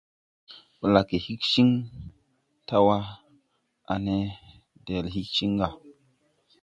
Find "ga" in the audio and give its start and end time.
5.59-5.69